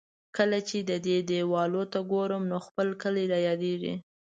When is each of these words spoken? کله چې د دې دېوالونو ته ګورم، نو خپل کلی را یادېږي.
کله 0.37 0.59
چې 0.69 0.77
د 0.89 0.91
دې 1.05 1.17
دېوالونو 1.29 1.89
ته 1.93 1.99
ګورم، 2.11 2.43
نو 2.51 2.57
خپل 2.67 2.87
کلی 3.01 3.25
را 3.31 3.39
یادېږي. 3.47 3.93